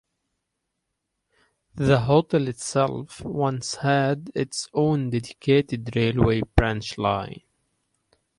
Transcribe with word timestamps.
The 1.75 1.99
hotel 1.99 2.47
itself 2.47 3.21
once 3.23 3.75
had 3.75 4.31
its 4.33 4.67
own 4.73 5.11
dedicated 5.11 5.95
railway 5.95 6.41
branch 6.55 6.97
line. 6.97 7.43